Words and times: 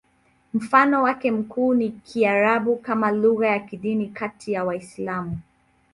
Mfano 0.53 1.03
wake 1.03 1.31
mkuu 1.31 1.73
ni 1.73 1.89
Kiarabu 1.91 2.75
kama 2.77 3.11
lugha 3.11 3.47
ya 3.47 3.59
kidini 3.59 4.07
kati 4.09 4.51
ya 4.51 4.63
Waislamu. 4.63 5.39